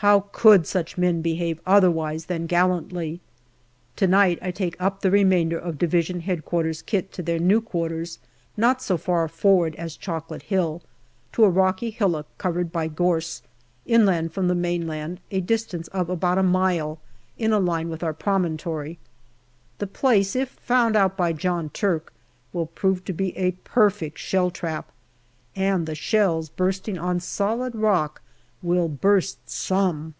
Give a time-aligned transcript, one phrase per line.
[0.00, 3.20] How could such men behave otherwise than gallantly?
[3.96, 6.42] To night I take up the remainder of D.H.Q.
[6.86, 8.20] kit to their new quarters,
[8.56, 10.82] not so far forward as Chocolate Hill,
[11.32, 13.42] to a rocky hillock covered by gorse,
[13.86, 17.00] inland from the mainland, a distance of about a mile
[17.36, 19.00] in a line with our promontory.
[19.78, 22.12] The place, if found out by John Turk,
[22.52, 24.92] will prove to be a perfect shell trap,
[25.56, 28.22] and shells bursting on solid rock
[28.60, 30.12] will burst" some."